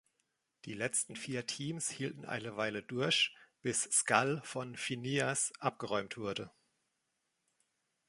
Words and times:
Die 0.65 0.73
letzten 0.73 1.15
vier 1.15 1.45
Teams 1.45 1.91
hielten 1.91 2.25
eine 2.25 2.57
Weile 2.57 2.81
durch, 2.81 3.35
bis 3.61 3.83
Skull 3.83 4.41
von 4.43 4.75
Phineas 4.75 5.53
abgeräumt 5.59 6.17
wurde. 6.17 6.49